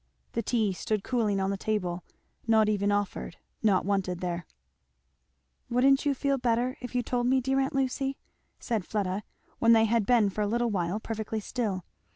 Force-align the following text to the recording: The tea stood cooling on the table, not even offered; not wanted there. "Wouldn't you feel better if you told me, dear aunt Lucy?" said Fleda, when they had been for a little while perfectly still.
The 0.31 0.41
tea 0.41 0.73
stood 0.73 1.03
cooling 1.03 1.39
on 1.39 1.51
the 1.51 1.57
table, 1.57 2.03
not 2.47 2.67
even 2.67 2.91
offered; 2.91 3.37
not 3.61 3.85
wanted 3.85 4.19
there. 4.19 4.47
"Wouldn't 5.69 6.07
you 6.07 6.15
feel 6.15 6.39
better 6.39 6.75
if 6.81 6.95
you 6.95 7.03
told 7.03 7.27
me, 7.27 7.39
dear 7.39 7.59
aunt 7.59 7.75
Lucy?" 7.75 8.17
said 8.59 8.83
Fleda, 8.83 9.21
when 9.59 9.73
they 9.73 9.85
had 9.85 10.07
been 10.07 10.31
for 10.31 10.41
a 10.41 10.47
little 10.47 10.71
while 10.71 10.99
perfectly 10.99 11.39
still. 11.39 11.85